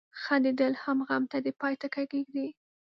•خندېدل 0.21 0.73
هر 0.83 0.97
غم 1.07 1.23
ته 1.31 1.37
د 1.45 1.47
پای 1.59 1.73
ټکی 1.81 2.21
ږدي. 2.27 2.47